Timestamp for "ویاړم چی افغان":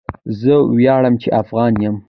0.75-1.73